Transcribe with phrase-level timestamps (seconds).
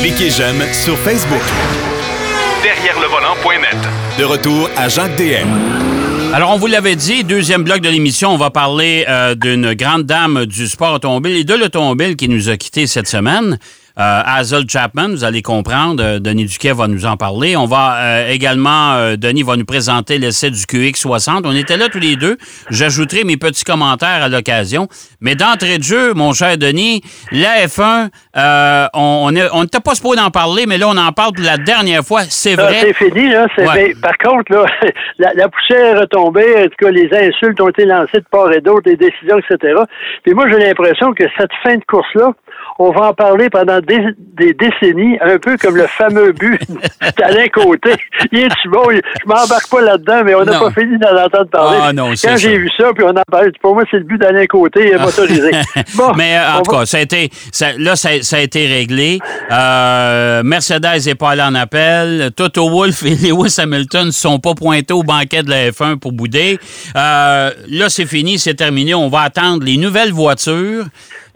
[0.00, 1.42] Cliquez j'aime sur Facebook.
[2.62, 3.76] Derrière le volant.net.
[4.18, 5.48] De retour à Jacques DM.
[6.32, 10.04] Alors, on vous l'avait dit, deuxième bloc de l'émission, on va parler euh, d'une grande
[10.04, 13.58] dame du sport automobile et de l'automobile qui nous a quittés cette semaine.
[13.98, 17.56] Euh, Hazel Chapman, vous allez comprendre, euh, Denis Duquet va nous en parler.
[17.56, 21.42] On va euh, également, euh, Denis va nous présenter l'essai du QX60.
[21.44, 22.36] On était là tous les deux.
[22.70, 24.88] J'ajouterai mes petits commentaires à l'occasion.
[25.20, 29.94] Mais d'entrée de jeu, mon cher Denis, la F1, euh, on n'était on était pas
[29.94, 32.22] supposé en parler, mais là, on en parle pour la dernière fois.
[32.28, 32.78] C'est Ça, vrai.
[32.80, 33.46] C'est fini, là.
[33.56, 33.88] C'est- Ouais.
[33.88, 34.64] mais par contre, là,
[35.18, 36.54] la, la poussière est retombée.
[36.58, 39.74] En tout cas, les insultes ont été lancées de part et d'autre, les décisions, etc.
[40.24, 42.32] Puis moi, j'ai l'impression que cette fin de course-là,
[42.78, 43.98] on va en parler pendant des,
[44.36, 46.60] des décennies, un peu comme le fameux but
[47.18, 47.94] d'Alain Côté.
[48.32, 48.82] Il est-tu bon?
[48.90, 51.78] Je m'embarque pas là-dedans, mais on n'a pas fini d'en entendre parler.
[51.82, 54.18] Ah, non, Quand j'ai vu ça, puis on en parlait, pour moi, c'est le but
[54.18, 55.50] d'Alain Côté motorisé.
[55.96, 58.40] Bon, Mais euh, en tout va- cas, ça a été, ça- là, ça, ça a
[58.40, 59.18] été réglé.
[59.50, 62.30] Euh, Mercedes n'est pas allé en appel.
[62.36, 66.12] Toto Wolff et Lewis Hamilton ne sont pas pointés au banquet de la F1 pour
[66.12, 66.58] bouder.
[66.96, 68.94] Euh, là, c'est fini, c'est terminé.
[68.94, 70.84] On va attendre les nouvelles voitures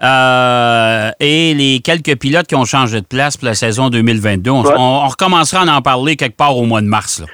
[0.04, 4.50] euh, et les quelques pilotes qui ont changé de place pour la saison 2022.
[4.50, 4.70] On, Ouais.
[4.76, 7.20] on- on recommencera à en parler quelque part au mois de mars.
[7.20, 7.26] là.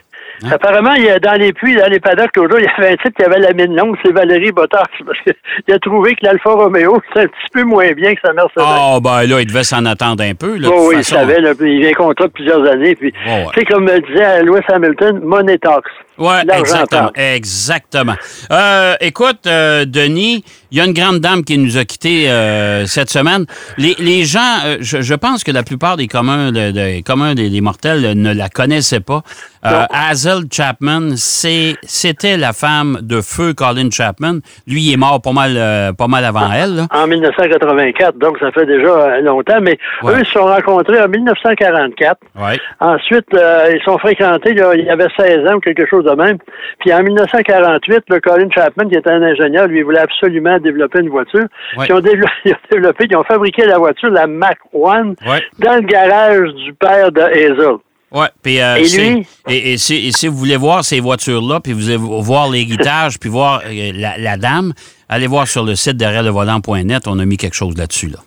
[0.43, 0.53] Hein?
[0.55, 2.95] Apparemment, il y a, dans les puits, dans les paddocks, l'autre jour, il y avait
[2.95, 5.35] un type qui avait la mine longue, c'est Valérie Bottas, parce qu'il
[5.75, 8.63] a trouvé que l'Alfa Romeo, c'est un petit peu moins bien que sa Mercedes.
[8.67, 10.57] Ah, ben là, il devait s'en attendre un peu.
[10.57, 12.95] là, Oh, oui, il savait, là, il vient contrat de plusieurs années.
[12.97, 13.47] Puis, ouais.
[13.53, 15.85] tu sais, comme me disait Lewis Hamilton, money talks.
[16.21, 17.11] Oui, exactement.
[17.15, 18.15] Exactement.
[18.53, 22.87] Euh, écoute, euh, Denis, il y a une grande dame qui nous a quittés euh,
[22.87, 23.47] cette semaine.
[23.79, 27.35] Les, les gens, euh, je, je pense que la plupart des communs, de- de- communs
[27.35, 29.23] des, des mortels ne la connaissaient pas.
[29.67, 29.85] Euh.
[29.93, 34.39] Hazel Chapman, c'était la femme de feu Colin Chapman.
[34.67, 36.77] Lui, il est mort pas mal, euh, pas mal avant elle.
[36.77, 36.87] là.
[36.95, 40.15] En 1984, donc ça fait déjà euh, longtemps, mais Ouais.
[40.15, 42.19] eux ils se sont rencontrés en 1944.
[42.39, 42.59] Ouais.
[42.81, 46.39] Ensuite, euh, ils sont fréquentés, là, il avait 16 ans ou quelque chose de même.
[46.81, 51.11] Puis en 1948, le Colin Chapman, qui était un ingénieur, lui voulait absolument développer une
[51.11, 51.45] voiture.
[51.77, 51.87] Ouais.
[51.89, 55.43] Ils ont, développé, ils ont développé, ils ont fabriqué la voiture, la Mac One, Ouais.
[55.59, 57.77] dans le garage du père de Hazel.
[58.13, 58.83] Ouais, puis euh, Et
[59.15, 59.27] lui?
[59.49, 63.19] et, et si, et si vous voulez voir ces voitures-là, puis vous voulez voir l'héritage,
[63.21, 64.73] puis voir euh, la, la dame,
[65.09, 68.09] allez voir sur le site derrière le volant.net, on a mis quelque chose là-dessus.
[68.09, 68.19] Là.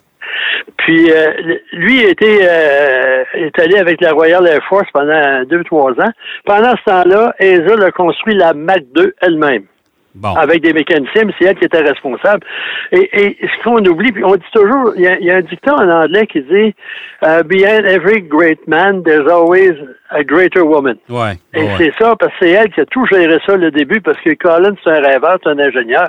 [0.78, 1.32] Puis euh,
[1.74, 6.12] lui était euh, est allé avec la Royal Air Force pendant deux trois ans.
[6.46, 9.64] Pendant ce temps-là, Hazel a construit la Mac 2 elle-même.
[10.16, 10.36] Bon.
[10.36, 12.46] avec des mécaniciens, mais c'est elle qui était responsable.
[12.92, 15.74] Et, et ce qu'on oublie, puis on dit toujours, il y y a un dicton
[15.74, 16.76] en anglais qui dit
[17.24, 19.74] euh, Behind every great man, there's always
[20.14, 20.96] a greater woman.
[21.10, 21.34] Ouais.
[21.54, 21.70] Et ouais.
[21.78, 24.34] c'est ça, parce que c'est elle qui a tout géré ça le début, parce que
[24.36, 26.08] Colin, c'est un rêveur, c'est un ingénieur,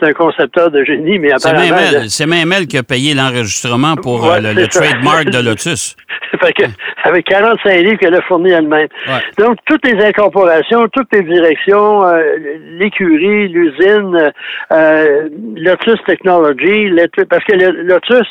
[0.00, 1.76] c'est un concepteur de génie, mais C'est apparemment...
[1.76, 5.26] même, elle, c'est même elle qui a payé l'enregistrement pour euh, Ouais, le, c'est trademark
[5.30, 5.96] de Lotus.
[6.40, 6.64] fait que,
[7.04, 8.88] avec 45 livres qu'elle a fourni elle-même.
[9.38, 12.22] Donc, toutes les incorporations, toutes les directions, euh,
[12.78, 14.30] l'écurie, l'usine, euh,
[14.72, 16.90] euh, Lotus Technology,
[17.28, 18.26] parce que le- Lotus,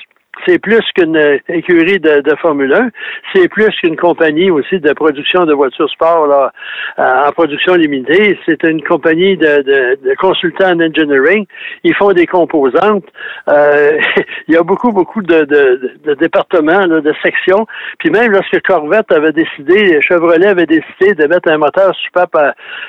[0.45, 2.89] c'est plus qu'une écurie de, Formule 1,
[3.33, 6.51] c'est plus qu'une compagnie aussi de production de voitures sport là,
[6.99, 8.38] euh, en production limitée.
[8.45, 11.45] C'est une compagnie de, consultants en engineering.
[11.83, 13.05] Ils font des composantes.
[13.47, 13.97] Euh,
[14.47, 17.65] il y a beaucoup, beaucoup de, départements, de sections.
[18.00, 22.25] Puis même lorsque Corvette avait décidé, Chevrolet avait décidé de mettre un moteur super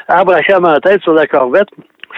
[0.09, 1.69] Abraham en tête sur la Corvette,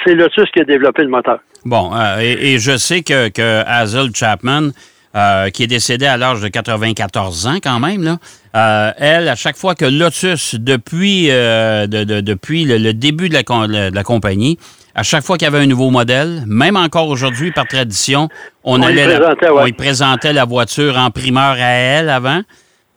[0.05, 1.39] c'est Lotus qui a développé le moteur.
[1.65, 4.71] Bon, euh, et, je sais que Hazel Chapman,
[5.17, 8.19] euh, qui est décédée à l'âge de 94 ans quand même, là,
[8.55, 13.29] euh, elle, à chaque fois que Lotus, depuis, euh, de- de- depuis le, le début
[13.29, 13.43] de la,
[13.91, 14.59] de la compagnie,
[14.95, 18.29] à chaque fois qu'il y avait un nouveau modèle, même encore aujourd'hui par tradition,
[18.65, 19.63] on, allait la- présentait, ouais.
[19.63, 22.41] on y présentait la voiture en primeur à elle avant,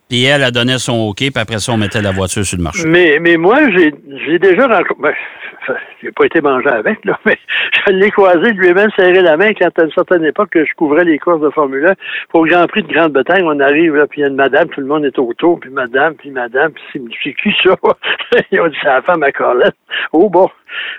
[0.08, 2.64] puis elle, elle donnait son OK, puis après ça, on mettait la voiture sur le
[2.64, 2.82] marché.
[2.86, 3.94] Mais, mais moi, j'ai
[4.26, 4.94] j'ai déjà rencontré.
[5.02, 5.12] Ben,
[6.02, 7.38] j'ai pas été mangé avec, mais
[7.86, 11.04] je l'ai croisé lui-même serré la main quand à une certaine époque que je couvrais
[11.04, 11.92] les courses de Formule 1.
[12.30, 14.68] Pour le Grand Prix de Grande-Bretagne, on arrive là, puis il y a une madame,
[14.68, 17.76] tout le monde est autour, puis madame, puis madame, puis c'est qui ça?
[18.52, 19.76] Ils ont dit c'est la femme à Colette.
[20.12, 20.48] Oh bon.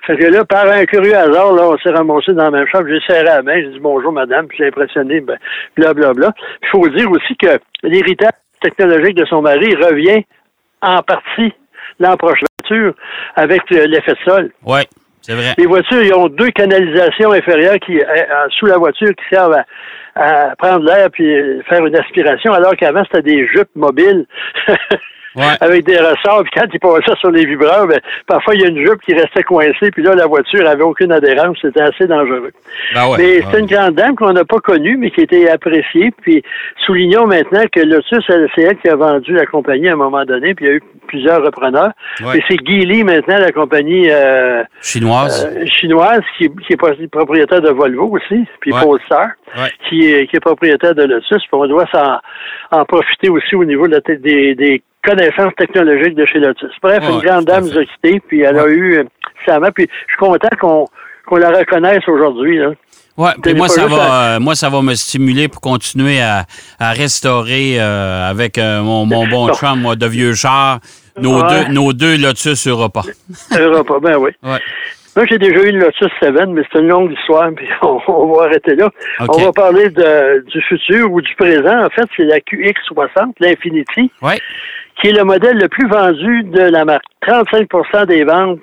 [0.06, 2.88] Fait que là, par un curieux hasard, là, on s'est ramassé dans la même chambre,
[2.90, 5.38] j'ai serré la main, j'ai dit bonjour madame, puis j'ai impressionné, ben,
[5.78, 6.32] blablabla.
[6.64, 8.32] Il faut dire aussi que l'héritage
[8.62, 10.24] technologique de son mari revient
[10.82, 11.54] en partie
[12.00, 12.46] l'an prochain
[13.36, 14.52] avec le- l'effet de sol.
[14.66, 14.82] Oui,
[15.22, 15.54] c'est vrai.
[15.58, 19.54] Les voitures, ils ont deux canalisations inférieures qui, euh, euh, sous la voiture qui servent
[20.16, 24.26] à, à prendre l'air puis faire une aspiration, alors qu'avant, c'était des jupes mobiles.
[25.36, 26.44] avec des ressorts.
[26.44, 29.14] Puis quand il passait sur les vibreurs, ben, parfois il y a une jupe qui
[29.14, 31.58] restait coincée, puis là, la voiture avait aucune adhérence.
[31.62, 32.52] C'était assez dangereux.
[32.94, 36.12] Ben mais c'est une grande dame qu'on n'a pas connue, mais qui était appréciée.
[36.22, 36.44] Puis
[36.86, 38.24] soulignons maintenant que Lotus,
[38.56, 40.76] c'est elle qui a vendu la compagnie à un moment donné, puis il y a
[40.76, 41.92] eu plusieurs repreneurs.
[42.34, 48.18] Et c'est Geely maintenant, la compagnie euh, chinoise, euh, chinoise qui, est propriétaire de Volvo
[48.18, 49.30] aussi, puis Polestar,
[49.88, 51.42] qui, est, qui est propriétaire de Lotus.
[51.42, 52.20] Puis on doit s'en
[52.72, 54.82] en profiter aussi au niveau de la, des, des
[55.22, 56.72] connaissances technologiques de chez Lotus.
[56.82, 60.14] Bref, une grande dame nous a quittés, puis elle a eu euh, main, puis je
[60.14, 60.88] suis content qu'on
[61.26, 62.60] qu'on la reconnaisse aujourd'hui.
[63.18, 66.46] Oui, puis moi ça va, euh, moi ça va me stimuler pour continuer à,
[66.80, 70.80] à restaurer euh, avec mon, mon, bon chum moi, de vieux char
[71.20, 73.02] nos deux nos deux Lotus Europa.
[73.52, 74.32] Europa, ben oui.
[74.44, 74.60] Ouais.
[75.16, 78.46] Moi, j'ai déjà eu une Lotus 7, mais c'est une longue histoire, puis on, va
[78.46, 78.90] arrêter là.
[79.20, 81.86] On va parler de, du futur ou du présent.
[81.86, 84.10] En fait, c'est la QX60, l'Infinity,
[85.02, 87.04] qui est le modèle le plus vendu de la marque.
[87.28, 88.60] 35% des ventes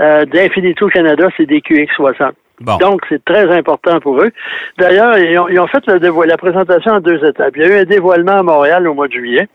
[0.00, 2.32] euh, d'Infinity au Canada, c'est des QX60.
[2.80, 4.30] Donc, c'est très important pour eux.
[4.78, 7.54] D'ailleurs, ils, ont, fait la présentation en deux étapes.
[7.56, 9.46] Il y a eu un dévoilement à Montréal au mois de juillet.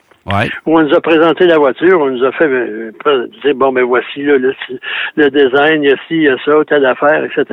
[0.65, 2.91] Où on nous a présenté la voiture, on nous a fait euh,
[3.43, 6.53] dire bon ben voici le, le, design, il y a ci, il y a ça,
[6.67, 7.45] telle affaire, etc.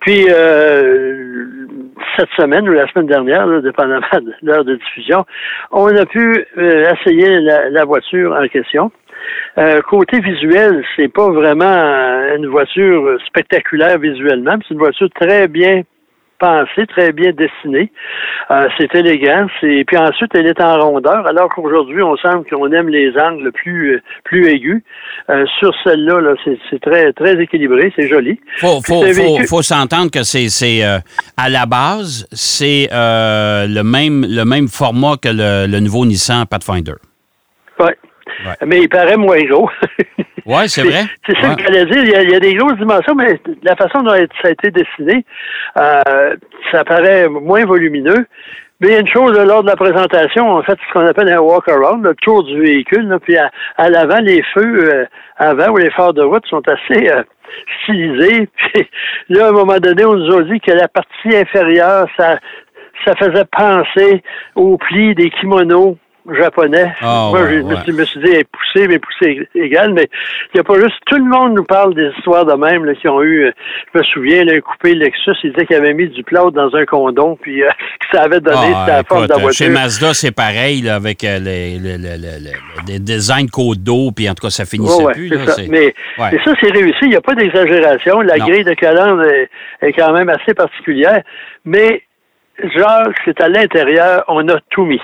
[0.00, 1.66] Puis euh,
[2.18, 5.24] cette semaine ou la semaine dernière, dépendamment de l'heure de diffusion,
[5.70, 8.92] on a pu euh, essayer la, voiture en question.
[9.88, 11.64] côté visuel, c'est pas vraiment
[12.36, 15.82] une voiture spectaculaire visuellement, c'est une voiture très bien
[16.38, 17.90] pensée, très bien dessinée.
[18.50, 19.46] Euh, c'est élégant.
[19.60, 24.00] Puis ensuite elle est en rondeur, alors qu'aujourd'hui on semble qu'on aime les angles plus
[24.24, 24.82] plus aigus.
[25.30, 28.38] Euh, sur celle-là, -là, c'est très très équilibré, c'est joli.
[28.58, 29.04] Faut faut,
[29.48, 30.98] faut, s'entendre que c'est c'est euh,
[31.36, 36.94] à la base c'est le même le même format que le, le nouveau Nissan Pathfinder.
[37.80, 37.92] Oui.
[38.66, 39.70] Mais il paraît moins gros.
[40.46, 41.04] oui, c'est vrai.
[41.26, 42.22] C'est ça que j'allais dire.
[42.22, 45.24] Il y, a, des grosses dimensions, mais la façon dont ça a été dessiné,
[45.78, 46.36] euh,
[46.70, 48.26] ça paraît moins volumineux.
[48.80, 51.32] Mais il y a une chose lors de la présentation, en fait, ce qu'on appelle
[51.32, 53.18] un walk-around, le tour du véhicule.
[53.22, 53.50] puis à,
[53.88, 55.06] l'avant, les feux euh,
[55.38, 57.22] avant ou les phares de route sont assez euh,
[57.82, 58.48] stylisés.
[58.56, 58.88] Puis
[59.28, 62.38] là, à un moment donné, on nous a dit que la partie inférieure, ça,
[63.06, 64.22] ça faisait penser
[64.56, 65.96] aux plis des kimonos
[66.32, 66.92] japonais.
[67.00, 67.48] Ah, Moi,
[67.86, 70.08] je, me suis dit, poussé, mais poussé égal, mais
[70.52, 72.94] il n'y a pas juste, tout le monde nous parle des histoires de même, là,
[72.94, 73.52] qui ont eu, euh,
[73.92, 76.74] je me souviens, là, un coupé Lexus, il disait qu'il avait mis du plâtre dans
[76.74, 77.68] un condom, puis euh,
[78.00, 79.66] que ça avait donné, ah, c'était la forme de la voiture.
[79.66, 82.08] Chez Mazda, c'est pareil, là, avec euh, les, les, les,
[82.88, 85.28] les, designs côte d'eau, puis en tout cas, ça finissait plus.
[85.28, 85.62] Là, ça.
[85.68, 88.20] Mais, mais, ça, c'est réussi, il n'y a pas d'exagération.
[88.20, 89.50] La grille de calandre est,
[89.82, 91.22] est quand même assez particulière,
[91.64, 92.02] mais
[92.76, 95.00] genre, c'est à l'intérieur, on a tout mis.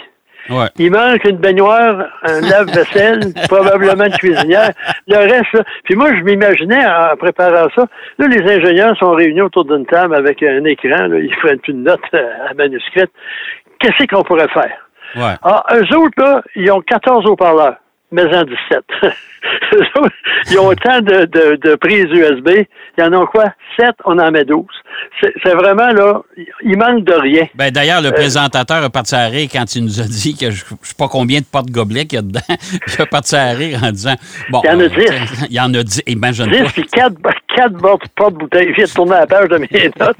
[0.78, 4.72] Il manque une baignoire, un lave-vaisselle, probablement une cuisinière.
[5.06, 7.86] Le reste, puis moi, je m'imaginais en préparant ça,
[8.18, 11.84] là, les ingénieurs sont réunis autour d'une table avec un écran, là, ils prennent une
[11.84, 13.10] note euh, à manuscrite.
[13.78, 14.76] Qu'est-ce qu'on pourrait faire?
[15.16, 15.34] Ouais.
[15.42, 17.76] Ah, eux autres, là, ils ont 14 haut-parleurs
[18.12, 18.84] mais en 17.
[20.50, 22.66] Ils ont autant de, de, de, prises USB.
[22.98, 23.46] Il y en a quoi?
[23.78, 24.64] 7, on en met 12.
[25.20, 26.20] C'est vraiment, là,
[26.62, 27.46] il manque de rien.
[27.54, 30.50] Ben, D'ailleurs, le euh, présentateur a parti à rire quand il nous a dit que
[30.50, 32.40] je ne sais pas combien de porte-gobelets qu'il y a dedans.
[32.98, 34.14] il a parti à rire en disant...
[34.50, 34.98] Bon, il y en a 10.
[34.98, 36.02] Euh, il y en a 10.
[36.06, 37.14] Imagine 10, puis 4,
[37.56, 37.76] 4
[38.16, 38.70] porte-bouteilles.
[38.70, 40.16] Je viens de tourner la page de mes notes.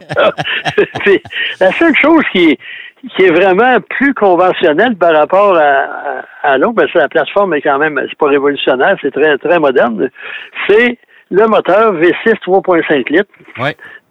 [1.61, 2.59] la seule chose qui est
[3.09, 7.79] qui est vraiment plus conventionnel par rapport à, à, l'autre, ben, la plateforme est quand
[7.79, 10.11] même, c'est pas révolutionnaire, c'est très, très moderne.
[10.69, 10.99] C'est
[11.31, 13.31] le moteur V6 3.5 litres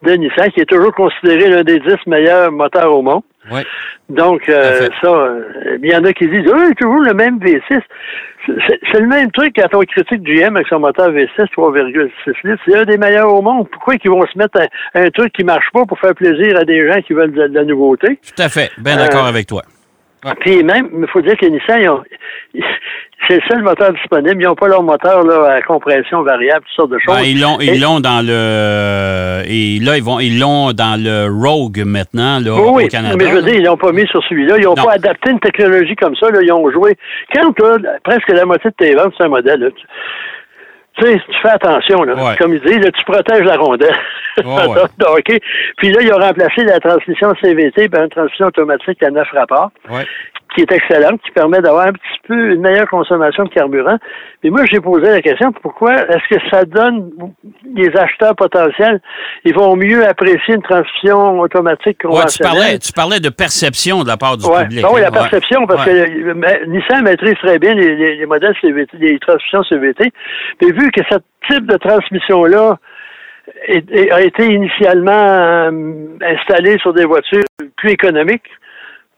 [0.03, 3.24] de Nissan, qui est toujours considéré l'un des 10 meilleurs moteurs au monde.
[4.10, 7.82] Donc, euh, ça, euh, il y en a qui disent, oh, toujours le même V6.
[8.91, 11.94] C'est le même truc quand on critique GM avec son moteur V6 3,6
[12.44, 12.62] litres.
[12.65, 13.68] C'est un des meilleurs au monde.
[13.70, 14.60] Pourquoi ils vont se mettre
[14.96, 17.63] un, truc qui marche pas pour faire plaisir à des gens qui veulent de, la
[17.63, 18.20] nouveauté?
[18.36, 18.72] Tout à fait.
[18.79, 19.63] Bien d'accord euh, avec toi.
[20.40, 22.04] Puis même, il faut dire que Nissan,
[23.28, 24.42] c'est le seul moteur disponible.
[24.42, 27.16] Ils n'ont pas leur moteur là, à compression variable, toutes sortes de choses.
[27.16, 31.28] Ben, ils l'ont, ils l'ont dans le, et là ils vont, ils l'ont dans le
[31.30, 33.16] Rogue maintenant là, oui, au Canada.
[33.18, 34.58] Mais je veux dire, ils l'ont pas mis sur celui-là.
[34.58, 36.30] Ils n'ont pas adapté une technologie comme ça.
[36.30, 36.40] Là.
[36.42, 36.98] Ils ont joué.
[37.34, 37.54] Quand
[38.04, 39.60] presque la moitié de tes ventes, c'est un modèle.
[39.60, 39.86] Là, tu
[41.06, 42.13] sais, tu fais attention, là.
[42.38, 43.96] Comme ils disent, tu protèges la rondelle.
[45.18, 45.39] OK.
[45.77, 49.72] Puis là, ils ont remplacé la transmission CVT par une transmission automatique à neuf rapports,
[50.60, 53.98] qui est excellente, qui permet d'avoir un petit peu une meilleure consommation de carburant.
[54.44, 57.12] Mais moi, j'ai posé la question, pourquoi est-ce que ça donne
[57.75, 59.00] les acheteurs potentiels,
[59.46, 62.80] ils vont mieux apprécier une transmission automatique conventionnelle?
[62.80, 64.86] tu, parlais, de perception de la part du public.
[64.92, 70.12] oui, la perception, parce que Nissan maîtrise très bien les, modèles CVT, les transmissions CVT.
[70.62, 71.18] Mais vu que ce
[71.50, 72.78] type de transmission-là
[74.12, 75.72] a été initialement euh,
[76.22, 77.44] installé sur des voitures
[77.78, 78.50] plus économiques,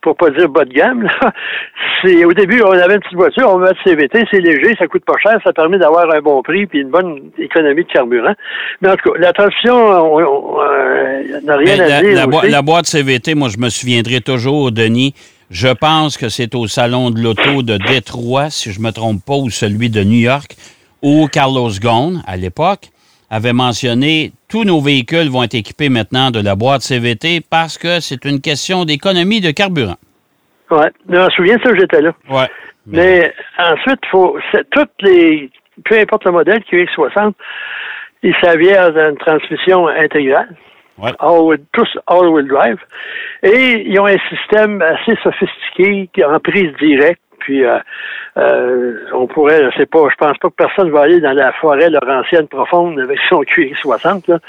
[0.02, 1.08] pour pas dire bas de gamme.
[2.02, 5.06] C'est au début, on avait une petite voiture, on met CVT, c'est léger, ça coûte
[5.06, 8.34] pas cher, ça permet d'avoir un bon prix puis une bonne économie de carburant.
[8.82, 12.16] Mais en tout cas, la transmission, on euh, n'a rien à dire.
[12.16, 15.14] La, la, boîte CVT, moi, je me souviendrai toujours, Denis.
[15.52, 19.36] Je pense que c'est au salon de l'auto de Détroit, si je me trompe pas,
[19.36, 20.56] ou celui de New York,
[21.04, 22.90] où Carlos Ghosn, à l'époque,
[23.32, 28.02] avait mentionné tous nos véhicules vont être équipés maintenant de la boîte CVT parce que
[28.02, 29.96] c'est une question d'économie de carburant.
[30.70, 32.12] Oui, je me souviens de ça, j'étais là.
[32.30, 32.48] Ouais.
[32.86, 34.38] Mais, ensuite, faut
[34.72, 35.50] toutes les
[35.86, 37.34] peu importe le modèle QX60,
[38.24, 40.56] il s'avère d'une transmission intégrale.
[40.98, 41.12] Ouais.
[41.72, 42.78] tous all-wheel drive.
[43.42, 47.22] Et ils ont un système assez sophistiqué en prise directe
[47.52, 47.78] puis euh,
[48.38, 51.52] euh, on pourrait, je sais pas, je pense pas que personne va aller dans la
[51.60, 54.40] forêt laurentienne profonde avec son QX60, là.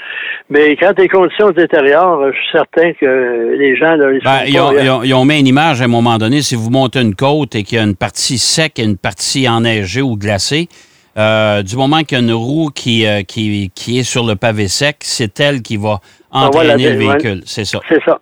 [0.49, 3.95] mais quand les conditions d'intérieur, je suis certain que les gens...
[3.95, 7.01] Là, ils, ben, ils, ont, mis une image à un moment donné, si vous montez
[7.01, 10.69] une côte et qu'il y a une partie sec et une partie enneigée ou glacée,
[11.17, 14.69] euh, du moment qu'il y a une roue qui, qui, qui, est sur le pavé
[14.69, 15.99] sec, c'est elle qui va
[16.33, 17.41] entraîner le véhicule.
[17.45, 17.79] C'est ça.
[17.87, 18.19] C'est ça.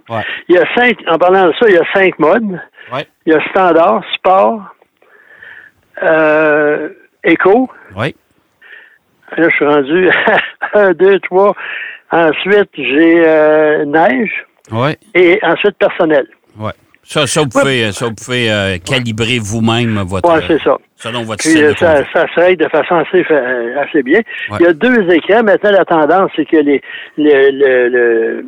[0.48, 2.60] Il y a cinq, en parlant de ça, il y a cinq modes.
[3.26, 4.62] Il y a standard, sport,
[6.04, 6.90] euh,
[7.24, 7.70] éco.
[7.96, 8.16] Oui.
[9.38, 10.10] Là, je suis rendu
[10.74, 11.56] un, deux, trois.
[12.12, 14.46] Ensuite, j'ai euh, neige.
[14.72, 14.92] Oui.
[15.16, 16.28] Et ensuite, personnel.
[16.58, 16.72] Oui.
[17.04, 20.30] Ça, ça, vous pouvez, ça, vous pouvez euh, calibrer vous-même votre.
[20.30, 20.78] Oui, c'est ça.
[21.02, 23.26] Selon votre Puis, de ça, ça, se règle de façon assez,
[23.76, 24.20] assez bien.
[24.60, 25.42] Il y a deux écrans.
[25.44, 26.80] Maintenant, la tendance, c'est que les,
[27.18, 28.46] le, le,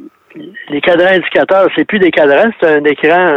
[0.69, 3.27] les cadrans indicateurs, c'est plus des cadrans, c'est un écran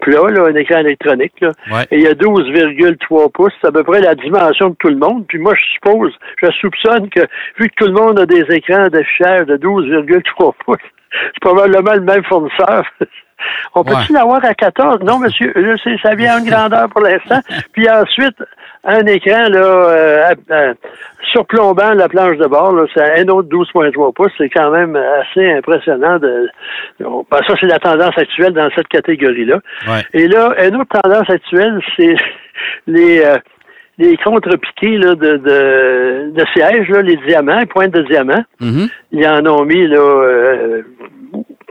[0.00, 1.40] plat, là, un écran électronique.
[1.40, 1.52] Là.
[1.90, 3.52] Et il y a 12,3 pouces.
[3.60, 5.24] C'est à peu près la dimension de tout le monde.
[5.28, 7.20] Puis moi, je suppose, je soupçonne que
[7.58, 10.78] vu que tout le monde a des écrans d'affichage de 12,3 pouces,
[11.12, 12.84] c'est probablement le même fournisseur.
[13.74, 15.00] On peut-tu l'avoir à 14?
[15.00, 15.52] Non, monsieur,
[16.02, 17.40] ça vient à une grandeur pour l'instant.
[17.72, 18.36] Puis ensuite,
[18.84, 20.74] un écran là, euh, euh,
[21.32, 24.32] surplombant la planche de bord, c'est un autre 12.3 pouces.
[24.38, 26.18] C'est quand même assez impressionnant.
[26.18, 26.48] De,
[27.00, 29.58] ben, ça, c'est la tendance actuelle dans cette catégorie-là.
[30.12, 32.16] Et là, une autre tendance actuelle, c'est
[32.86, 33.24] les...
[33.24, 33.38] Euh,
[33.98, 38.44] les contre-piqués de, de, de sièges, là, les diamants, les pointes de diamants.
[38.60, 38.90] Mm-hmm.
[39.12, 40.82] Ils en ont mis là, euh,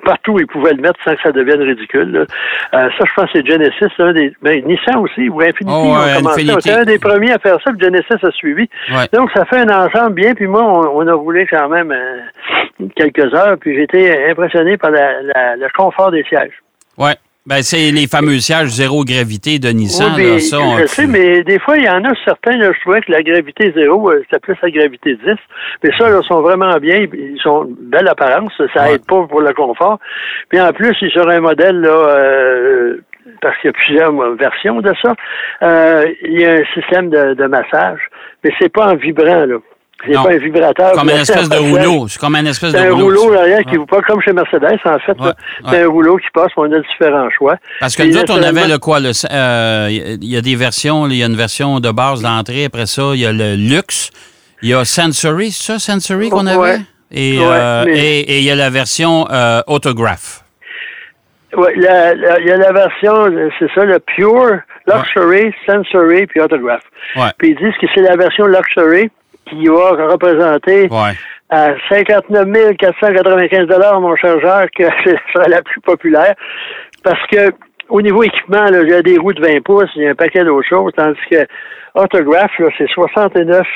[0.03, 2.15] partout où ils pouvaient le mettre sans que ça devienne ridicule.
[2.15, 2.25] Euh,
[2.71, 6.71] ça, je pense que c'est Genesis, un des, ben, Nissan aussi, ou Infinity oh, était
[6.71, 8.69] un des premiers à faire ça, puis Genesis a suivi.
[9.13, 13.33] Donc, ça fait un ensemble bien, puis moi, on, a roulé quand même euh, quelques
[13.33, 16.61] heures, puis j'ai été impressionné par la, le confort des sièges.
[16.97, 17.15] Ouais.
[17.45, 20.13] Ben, c'est les fameux sièges zéro gravité de Nissan.
[20.15, 23.01] Oui, ça, je sais, mais des fois, il y en a certains, là, je trouvais
[23.01, 25.35] que la gravité zéro, euh, c'était plus la gravité 10.
[25.83, 27.05] Mais ça, là, sont vraiment bien.
[27.11, 28.53] Ils sont belle apparence.
[28.73, 29.99] Ça aide pas pour le confort.
[30.47, 32.97] Puis en plus, ils sur un modèle, là, euh,
[33.41, 35.13] parce qu'il y a plusieurs versions de ça,
[35.63, 37.99] euh, il y a un système de, de massage.
[38.45, 39.57] Mais c'est pas en vibrant, là.
[40.05, 40.91] C'est pas un vibrateur.
[40.93, 42.07] Comme une espèce de rouleau.
[42.07, 42.91] C'est comme une espèce de rouleau.
[42.91, 45.17] C'est un rouleau derrière qui vous pas comme chez Mercedes, en fait.
[45.69, 47.55] C'est un rouleau qui passe, on a différents choix.
[47.79, 48.99] Parce que nous autres, on avait le quoi?
[48.99, 52.85] Il euh, y a des versions, il y a une version de base d'entrée, après
[52.85, 54.11] ça, il y a le luxe,
[54.61, 56.81] il y a Sensory, c'est ça, Sensory qu'on avait?
[57.11, 60.43] Et euh, il y a la version euh, Autograph.
[61.55, 66.81] Oui, il y a la version, c'est ça, le Pure, Luxury, Sensory, puis Autograph.
[67.37, 69.09] Puis ils disent que c'est la version Luxury
[69.45, 70.89] qui va représenter
[71.49, 73.67] à 59 495
[73.99, 76.35] mon chargeur, que c'est la plus populaire.
[77.03, 77.51] Parce que
[77.89, 80.15] au niveau équipement, il y a des roues de 20 pouces, il y a un
[80.15, 81.45] paquet d'autres choses, tandis que
[81.95, 83.67] Autograph, c'est 69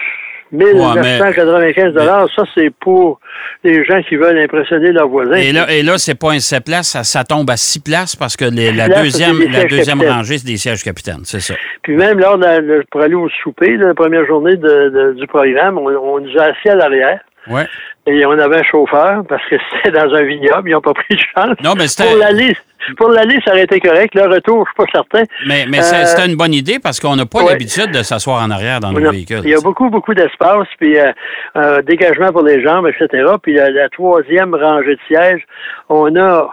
[0.51, 3.20] 1995 dollars, ça c'est pour
[3.63, 5.36] les gens qui veulent impressionner leurs voisins.
[5.36, 8.38] Et là, et là, c'est pas un 7 places, ça, tombe à 6 places parce
[8.38, 11.56] que la deuxième, la deuxième rangée, c'est des sièges capitaines, c'est ça.
[11.82, 16.20] Puis même lors de, pour aller au souper, la première journée du programme, on, on
[16.20, 17.20] nous a assis à l'arrière.
[17.50, 17.66] Ouais.
[18.08, 21.16] Et on avait un chauffeur parce que c'était dans un vignoble, ils n'ont pas pris
[21.16, 21.56] de chance.
[21.64, 22.10] Non, mais c'était.
[22.10, 22.56] Pour l'aller,
[22.96, 24.16] pour l'aller, ça aurait été correct.
[24.16, 25.24] Le retour, je suis pas certain.
[25.46, 28.50] Mais, mais c'était euh, une bonne idée parce qu'on n'a pas l'habitude de s'asseoir en
[28.50, 29.42] arrière dans nos véhicules.
[29.44, 31.12] Il y a beaucoup, beaucoup d'espace, puis euh,
[31.58, 33.24] euh, dégagement pour les jambes, etc.
[33.44, 35.42] Puis la, troisième rangée de sièges,
[35.90, 36.50] on a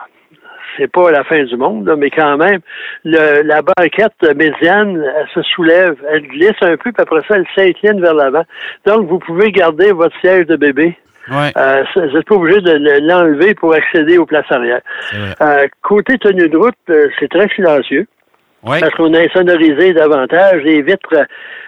[0.76, 2.58] c'est pas la fin du monde, mais quand même,
[3.04, 7.46] le, la banquette médiane, elle se soulève, elle glisse un peu, puis après ça, elle
[7.54, 8.42] s'incline vers l'avant.
[8.84, 10.96] Donc, vous pouvez garder votre siège de bébé.
[11.30, 11.52] Ouais.
[11.56, 14.80] Euh, vous n'êtes pas obligé de l'enlever pour accéder aux places arrière.
[15.40, 18.06] Euh, côté tenue de route, euh, c'est très silencieux.
[18.62, 18.80] Ouais.
[18.80, 20.62] Parce qu'on a insonorisé davantage.
[20.62, 21.26] Les vitres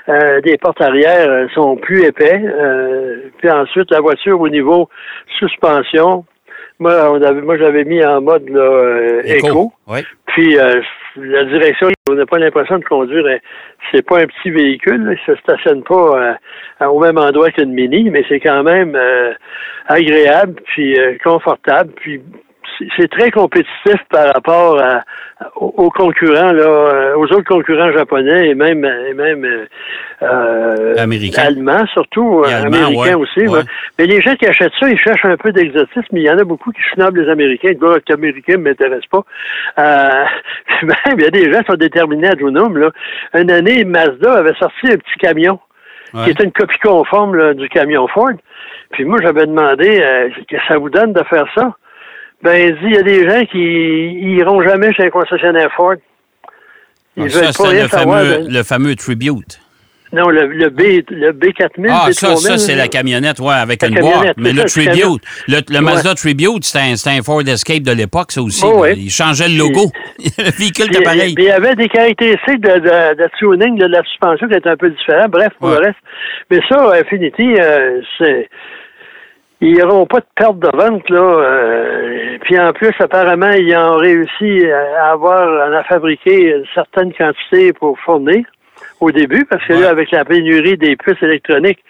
[0.09, 2.41] euh, des portes arrière euh, sont plus épais.
[2.43, 4.89] Euh, puis ensuite, la voiture au niveau
[5.39, 6.25] suspension,
[6.79, 9.73] moi, on avait, moi j'avais mis en mode là, euh, éco.
[9.87, 10.05] Ouais.
[10.27, 10.81] Puis euh,
[11.17, 13.25] la direction, on n'a pas l'impression de conduire.
[13.25, 13.39] euh,
[13.93, 16.37] C'est pas un petit véhicule, là, il se stationne pas
[16.81, 19.33] euh, au même endroit qu'une mini, mais c'est quand même euh,
[19.87, 22.21] agréable, puis euh, confortable, puis
[22.97, 25.03] c'est- très compétitif par rapport à-
[25.57, 29.67] aux, concurrents, là, euh, aux autres concurrents japonais et même, et même euh,
[30.23, 31.43] euh, Américains.
[31.43, 33.41] allemands, surtout américains ouais, aussi.
[33.41, 33.49] ouais.
[33.49, 33.63] ouais.
[33.99, 36.17] Mais les gens qui achètent ça, ils cherchent un peu d'exotisme.
[36.17, 37.71] Il y en a beaucoup qui snobent les Américains.
[37.71, 39.23] Le gars américain ne m'intéresse pas.
[39.79, 40.25] Euh,
[40.83, 42.79] même, il y a des gens qui sont déterminés à Junum.
[42.79, 42.91] Là.
[43.35, 45.59] Une année, Mazda avait sorti un petit camion
[46.25, 48.31] qui était une copie conforme là, du camion Ford.
[48.93, 51.75] Puis moi, j'avais demandé euh, que ça vous donne de faire ça?
[52.43, 53.59] Ben, il dit, il y a des gens qui
[54.37, 55.95] iront jamais chez un concessionnaire Ford.
[57.17, 58.19] Ils Donc, veulent Ah, ça, pas c'est rien le savoir.
[58.25, 59.61] fameux, de- le fameux Tribute.
[60.13, 62.13] Non, le, le B, le B4000, Ah, B3000.
[62.13, 64.35] ça, ça c'est la camionnette, ouais, avec une boîte.
[64.37, 65.81] Mais le Tribute, le, le Ouais.
[65.81, 68.63] Mazda Tribute, c'était un, Ford Escape de l'époque, ça aussi.
[68.65, 68.95] Oh, ouais.
[68.97, 69.91] Il changeait le logo.
[70.39, 71.35] le véhicule était pareil.
[71.37, 74.77] il y avait des caractéristiques de, de, de tuning de la suspension qui étaient un
[74.77, 75.33] peu différentes.
[75.33, 75.75] Bref, pour Ouais.
[75.81, 75.99] le reste.
[76.51, 78.49] Mais ça, Infinity, euh, c'est.
[79.61, 81.19] Ils n'auront pas de perte de vente, là.
[81.21, 84.67] euh, puis en plus, apparemment, ils ont réussi
[84.99, 88.45] à avoir, à fabriquer une certaine quantité pour fournir
[89.01, 89.81] au début, parce que Ouais.
[89.81, 91.83] là, avec la pénurie des puces électroniques,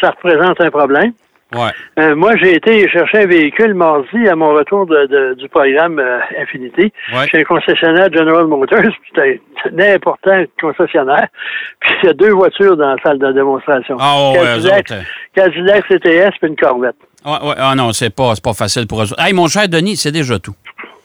[0.00, 1.12] ça représente un problème.
[1.54, 1.70] Ouais.
[2.00, 6.00] Euh, moi, j'ai été chercher un véhicule mardi à mon retour de, de- du programme
[6.00, 6.92] euh, Infinity.
[7.14, 7.28] Ouais.
[7.30, 11.28] Chez un concessionnaire General Motors, c'était un important concessionnaire.
[11.80, 13.96] Puis il y a deux voitures dans la salle de démonstration.
[14.00, 15.02] Ah, ouais, eux Cadillac, autres, euh.
[15.34, 16.96] Cadillac CTS puis une Corvette.
[17.26, 17.54] Ouais, ouais.
[17.58, 19.06] Ah non, c'est pas, c'est pas facile pour eux.
[19.18, 20.54] Hey, mon cher Denis, c'est déjà tout.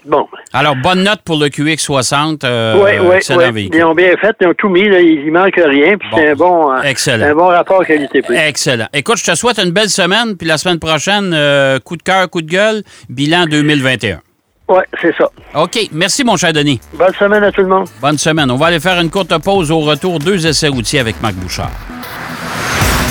[0.06, 0.28] Bon.
[0.54, 2.40] Alors, bonne note pour le QX60.
[2.44, 3.70] Euh, oui, oui, oui.
[3.72, 6.18] Ils ont bien fait, ils ont tout mis, là, il, il manque rien, puis Bon.
[6.18, 7.26] c'est un bon, euh, Excellent.
[7.28, 8.36] un bon rapport qualité-prix.
[8.36, 8.88] Excellent.
[8.94, 12.28] Écoute, je te souhaite une belle semaine, puis la semaine prochaine, euh, coup de cœur,
[12.32, 14.22] coup de gueule, bilan 2021.
[14.70, 15.30] Oui, c'est ça.
[15.54, 15.78] OK.
[15.92, 16.80] Merci, mon cher Denis.
[16.94, 17.88] Bonne semaine à tout le monde.
[18.02, 18.50] Bonne semaine.
[18.50, 20.18] On va aller faire une courte pause au retour.
[20.18, 21.70] Deux essais routiers avec Marc Bouchard.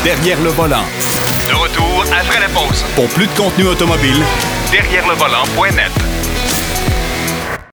[0.03, 0.83] Derrière le volant.
[2.95, 4.23] Pour plus de contenu automobile,
[4.71, 6.20] Derrière le.